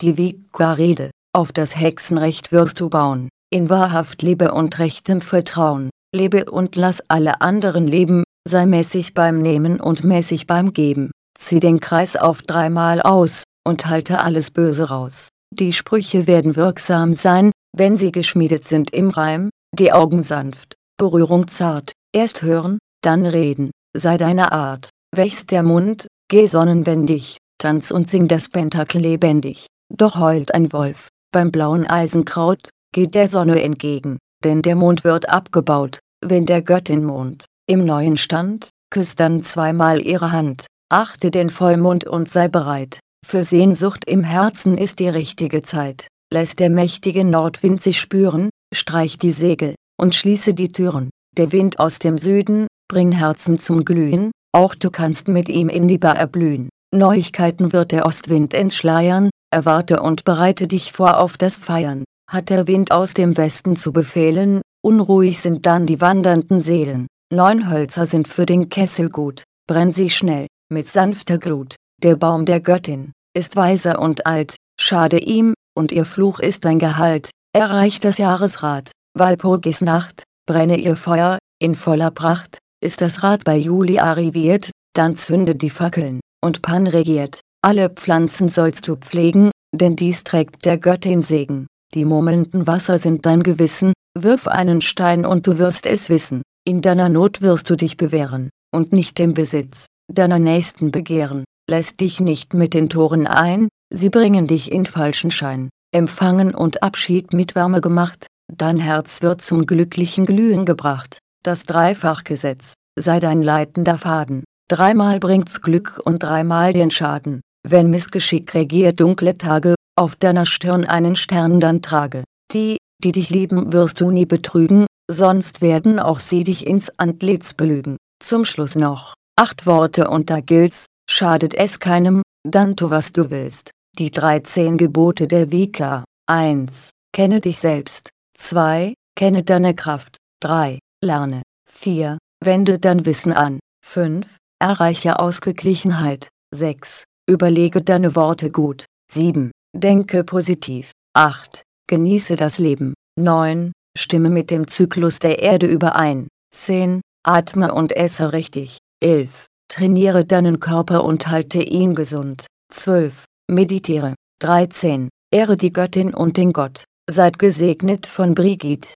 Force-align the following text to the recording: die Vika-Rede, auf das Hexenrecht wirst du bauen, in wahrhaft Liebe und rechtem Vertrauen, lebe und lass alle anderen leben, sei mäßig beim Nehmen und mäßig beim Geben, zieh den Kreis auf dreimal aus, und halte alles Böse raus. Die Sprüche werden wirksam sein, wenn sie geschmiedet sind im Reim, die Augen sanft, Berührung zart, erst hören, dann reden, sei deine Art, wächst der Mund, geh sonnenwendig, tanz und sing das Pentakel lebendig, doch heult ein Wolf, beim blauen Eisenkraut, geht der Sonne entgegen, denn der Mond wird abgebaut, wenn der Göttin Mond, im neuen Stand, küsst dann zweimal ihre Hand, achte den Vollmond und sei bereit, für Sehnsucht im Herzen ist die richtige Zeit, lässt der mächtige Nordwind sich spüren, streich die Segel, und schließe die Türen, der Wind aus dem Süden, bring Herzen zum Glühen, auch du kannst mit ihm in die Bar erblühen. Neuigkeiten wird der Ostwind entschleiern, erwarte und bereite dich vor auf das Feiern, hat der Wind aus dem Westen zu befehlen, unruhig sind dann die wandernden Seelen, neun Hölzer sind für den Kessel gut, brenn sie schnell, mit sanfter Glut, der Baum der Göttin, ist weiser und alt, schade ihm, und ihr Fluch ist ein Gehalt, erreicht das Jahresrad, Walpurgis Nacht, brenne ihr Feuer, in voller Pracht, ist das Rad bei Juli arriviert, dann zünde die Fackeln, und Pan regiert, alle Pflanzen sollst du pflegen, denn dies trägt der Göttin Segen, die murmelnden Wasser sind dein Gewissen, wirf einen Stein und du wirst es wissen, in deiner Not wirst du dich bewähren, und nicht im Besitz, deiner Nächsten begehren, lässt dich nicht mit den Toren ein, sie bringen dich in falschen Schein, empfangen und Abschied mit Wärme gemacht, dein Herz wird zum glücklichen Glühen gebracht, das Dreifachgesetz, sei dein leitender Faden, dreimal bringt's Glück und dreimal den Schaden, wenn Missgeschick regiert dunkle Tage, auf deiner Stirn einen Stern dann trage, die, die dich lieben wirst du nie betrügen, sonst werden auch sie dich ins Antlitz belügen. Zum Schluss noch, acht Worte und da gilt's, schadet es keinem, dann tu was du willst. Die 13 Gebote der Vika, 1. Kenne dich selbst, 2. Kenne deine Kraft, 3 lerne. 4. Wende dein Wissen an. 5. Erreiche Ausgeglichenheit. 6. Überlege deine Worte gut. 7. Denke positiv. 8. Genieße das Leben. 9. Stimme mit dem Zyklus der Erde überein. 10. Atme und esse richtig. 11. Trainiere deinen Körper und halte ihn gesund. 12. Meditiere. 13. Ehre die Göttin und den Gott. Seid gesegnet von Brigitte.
die 0.00 0.16
Vika-Rede, 0.16 1.10
auf 1.32 1.52
das 1.52 1.76
Hexenrecht 1.76 2.52
wirst 2.52 2.80
du 2.80 2.88
bauen, 2.88 3.28
in 3.50 3.70
wahrhaft 3.70 4.22
Liebe 4.22 4.52
und 4.52 4.78
rechtem 4.78 5.20
Vertrauen, 5.20 5.90
lebe 6.14 6.50
und 6.50 6.76
lass 6.76 7.02
alle 7.08 7.40
anderen 7.40 7.86
leben, 7.86 8.24
sei 8.46 8.66
mäßig 8.66 9.14
beim 9.14 9.40
Nehmen 9.40 9.80
und 9.80 10.04
mäßig 10.04 10.46
beim 10.46 10.72
Geben, 10.72 11.10
zieh 11.38 11.60
den 11.60 11.80
Kreis 11.80 12.16
auf 12.16 12.42
dreimal 12.42 13.00
aus, 13.00 13.44
und 13.66 13.86
halte 13.86 14.20
alles 14.20 14.50
Böse 14.50 14.88
raus. 14.88 15.28
Die 15.52 15.72
Sprüche 15.72 16.26
werden 16.26 16.56
wirksam 16.56 17.14
sein, 17.14 17.52
wenn 17.76 17.96
sie 17.96 18.12
geschmiedet 18.12 18.66
sind 18.66 18.90
im 18.92 19.10
Reim, 19.10 19.50
die 19.74 19.92
Augen 19.92 20.22
sanft, 20.22 20.74
Berührung 20.98 21.48
zart, 21.48 21.92
erst 22.12 22.42
hören, 22.42 22.78
dann 23.02 23.26
reden, 23.26 23.70
sei 23.96 24.18
deine 24.18 24.52
Art, 24.52 24.90
wächst 25.14 25.50
der 25.50 25.62
Mund, 25.62 26.06
geh 26.28 26.46
sonnenwendig, 26.46 27.38
tanz 27.58 27.90
und 27.90 28.10
sing 28.10 28.28
das 28.28 28.48
Pentakel 28.48 29.00
lebendig, 29.00 29.66
doch 29.96 30.18
heult 30.18 30.54
ein 30.54 30.72
Wolf, 30.72 31.08
beim 31.32 31.50
blauen 31.50 31.86
Eisenkraut, 31.86 32.70
geht 32.92 33.14
der 33.14 33.28
Sonne 33.28 33.62
entgegen, 33.62 34.18
denn 34.44 34.62
der 34.62 34.76
Mond 34.76 35.04
wird 35.04 35.28
abgebaut, 35.28 35.98
wenn 36.24 36.46
der 36.46 36.62
Göttin 36.62 37.04
Mond, 37.04 37.44
im 37.66 37.84
neuen 37.84 38.16
Stand, 38.16 38.70
küsst 38.90 39.20
dann 39.20 39.42
zweimal 39.42 40.00
ihre 40.00 40.32
Hand, 40.32 40.66
achte 40.90 41.30
den 41.30 41.50
Vollmond 41.50 42.04
und 42.04 42.30
sei 42.30 42.48
bereit, 42.48 43.00
für 43.26 43.44
Sehnsucht 43.44 44.04
im 44.06 44.22
Herzen 44.22 44.78
ist 44.78 44.98
die 44.98 45.08
richtige 45.08 45.62
Zeit, 45.62 46.08
lässt 46.32 46.60
der 46.60 46.70
mächtige 46.70 47.24
Nordwind 47.24 47.82
sich 47.82 47.98
spüren, 47.98 48.50
streich 48.72 49.18
die 49.18 49.30
Segel, 49.30 49.74
und 50.00 50.14
schließe 50.14 50.54
die 50.54 50.68
Türen, 50.68 51.10
der 51.36 51.52
Wind 51.52 51.78
aus 51.78 51.98
dem 51.98 52.18
Süden, 52.18 52.66
bring 52.88 53.12
Herzen 53.12 53.58
zum 53.58 53.84
Glühen, 53.84 54.30
auch 54.52 54.74
du 54.74 54.90
kannst 54.90 55.26
mit 55.26 55.48
ihm 55.48 55.68
in 55.68 55.88
die 55.88 55.98
Bar 55.98 56.16
erblühen. 56.16 56.68
Neuigkeiten 56.94 57.72
wird 57.72 57.90
der 57.90 58.06
Ostwind 58.06 58.54
entschleiern, 58.54 59.30
erwarte 59.54 60.02
und 60.02 60.24
bereite 60.24 60.66
dich 60.66 60.92
vor 60.92 61.18
auf 61.20 61.38
das 61.38 61.56
Feiern, 61.56 62.02
hat 62.28 62.50
der 62.50 62.66
Wind 62.66 62.90
aus 62.90 63.14
dem 63.14 63.36
Westen 63.36 63.76
zu 63.76 63.92
befehlen, 63.92 64.62
unruhig 64.84 65.40
sind 65.40 65.64
dann 65.64 65.86
die 65.86 66.00
wandernden 66.00 66.60
Seelen, 66.60 67.06
neun 67.32 67.70
Hölzer 67.70 68.06
sind 68.06 68.26
für 68.26 68.46
den 68.46 68.68
Kessel 68.68 69.08
gut, 69.08 69.44
brenn 69.68 69.92
sie 69.92 70.10
schnell, 70.10 70.48
mit 70.72 70.88
sanfter 70.88 71.38
Glut, 71.38 71.76
der 72.02 72.16
Baum 72.16 72.46
der 72.46 72.60
Göttin, 72.60 73.12
ist 73.32 73.54
weiser 73.54 74.00
und 74.00 74.26
alt, 74.26 74.56
schade 74.80 75.18
ihm, 75.18 75.54
und 75.78 75.92
ihr 75.92 76.04
Fluch 76.04 76.40
ist 76.40 76.66
ein 76.66 76.80
Gehalt, 76.80 77.30
erreicht 77.56 78.04
das 78.04 78.18
Jahresrad, 78.18 78.90
Walpurgis 79.16 79.80
Nacht, 79.80 80.24
brenne 80.46 80.78
ihr 80.78 80.96
Feuer, 80.96 81.38
in 81.60 81.76
voller 81.76 82.10
Pracht, 82.10 82.58
ist 82.82 83.00
das 83.00 83.22
Rad 83.22 83.44
bei 83.44 83.56
Juli 83.56 84.00
arriviert, 84.00 84.70
dann 84.94 85.14
zünde 85.14 85.54
die 85.54 85.70
Fackeln, 85.70 86.18
und 86.44 86.60
Pan 86.60 86.88
regiert, 86.88 87.38
alle 87.64 87.88
Pflanzen 87.88 88.50
sollst 88.50 88.86
du 88.88 88.96
pflegen, 88.96 89.50
denn 89.76 89.96
dies 89.96 90.24
trägt 90.24 90.64
der 90.64 90.78
Göttin 90.78 91.22
Segen, 91.22 91.66
die 91.94 92.04
murmelnden 92.04 92.66
Wasser 92.66 92.98
sind 92.98 93.26
dein 93.26 93.42
Gewissen, 93.42 93.92
wirf 94.16 94.46
einen 94.46 94.80
Stein 94.80 95.26
und 95.26 95.46
du 95.46 95.58
wirst 95.58 95.86
es 95.86 96.08
wissen, 96.08 96.42
in 96.66 96.80
deiner 96.80 97.08
Not 97.08 97.42
wirst 97.42 97.68
du 97.70 97.76
dich 97.76 97.96
bewähren, 97.96 98.50
und 98.72 98.92
nicht 98.92 99.18
im 99.20 99.34
Besitz, 99.34 99.86
deiner 100.12 100.38
Nächsten 100.38 100.90
begehren, 100.90 101.44
lässt 101.68 102.00
dich 102.00 102.20
nicht 102.20 102.54
mit 102.54 102.74
den 102.74 102.88
Toren 102.88 103.26
ein, 103.26 103.68
sie 103.92 104.10
bringen 104.10 104.46
dich 104.46 104.70
in 104.72 104.86
falschen 104.86 105.30
Schein, 105.30 105.70
empfangen 105.92 106.54
und 106.54 106.82
Abschied 106.82 107.32
mit 107.32 107.54
Wärme 107.54 107.80
gemacht, 107.80 108.26
dein 108.52 108.76
Herz 108.76 109.22
wird 109.22 109.42
zum 109.42 109.66
glücklichen 109.66 110.26
Glühen 110.26 110.64
gebracht, 110.64 111.18
das 111.42 111.64
Dreifachgesetz, 111.64 112.74
sei 112.98 113.20
dein 113.20 113.42
leitender 113.42 113.98
Faden, 113.98 114.44
dreimal 114.68 115.18
bringt's 115.20 115.60
Glück 115.60 116.00
und 116.04 116.22
dreimal 116.22 116.72
den 116.72 116.90
Schaden, 116.90 117.40
wenn 117.66 117.90
Missgeschick 117.90 118.54
regiert 118.54 119.00
dunkle 119.00 119.36
Tage, 119.38 119.74
auf 119.96 120.16
deiner 120.16 120.46
Stirn 120.46 120.84
einen 120.84 121.16
Stern 121.16 121.60
dann 121.60 121.82
trage, 121.82 122.24
die, 122.52 122.76
die 123.02 123.12
dich 123.12 123.30
lieben 123.30 123.72
wirst 123.72 124.00
du 124.00 124.10
nie 124.10 124.26
betrügen, 124.26 124.86
sonst 125.10 125.62
werden 125.62 125.98
auch 125.98 126.18
sie 126.18 126.44
dich 126.44 126.66
ins 126.66 126.90
Antlitz 126.98 127.54
belügen. 127.54 127.96
Zum 128.22 128.44
Schluss 128.44 128.74
noch, 128.74 129.14
acht 129.36 129.66
Worte 129.66 130.08
und 130.08 130.30
da 130.30 130.40
gilt's, 130.40 130.86
schadet 131.08 131.54
es 131.54 131.80
keinem, 131.80 132.22
dann 132.46 132.76
tu 132.76 132.90
was 132.90 133.12
du 133.12 133.30
willst. 133.30 133.70
Die 133.98 134.10
13 134.10 134.76
Gebote 134.76 135.28
der 135.28 135.52
Vika, 135.52 136.04
1. 136.26 136.90
Kenne 137.12 137.40
dich 137.40 137.58
selbst, 137.58 138.10
2. 138.36 138.94
Kenne 139.16 139.44
deine 139.44 139.74
Kraft, 139.74 140.16
3 140.40 140.78
lerne. 141.02 141.42
4. 141.70 142.18
Wende 142.44 142.78
dein 142.78 143.06
Wissen 143.06 143.32
an. 143.32 143.60
5. 143.84 144.36
Erreiche 144.60 145.18
Ausgeglichenheit. 145.18 146.28
6. 146.54 147.04
Überlege 147.26 147.80
deine 147.80 148.14
Worte 148.16 148.50
gut. 148.50 148.84
7. 149.10 149.50
Denke 149.74 150.24
positiv. 150.24 150.92
8. 151.14 151.62
Genieße 151.88 152.36
das 152.36 152.58
Leben. 152.58 152.92
9. 153.18 153.72
Stimme 153.96 154.28
mit 154.28 154.50
dem 154.50 154.68
Zyklus 154.68 155.20
der 155.20 155.38
Erde 155.38 155.66
überein. 155.66 156.28
10. 156.54 157.00
Atme 157.26 157.72
und 157.72 157.96
esse 157.96 158.34
richtig. 158.34 158.76
11. 159.02 159.46
Trainiere 159.68 160.26
deinen 160.26 160.60
Körper 160.60 161.02
und 161.04 161.28
halte 161.28 161.62
ihn 161.62 161.94
gesund. 161.94 162.46
12. 162.70 163.24
Meditiere. 163.50 164.14
13. 164.42 165.08
Ehre 165.32 165.56
die 165.56 165.72
Göttin 165.72 166.12
und 166.12 166.36
den 166.36 166.52
Gott. 166.52 166.84
Seid 167.10 167.38
gesegnet 167.38 168.06
von 168.06 168.34
Brigitte. 168.34 168.90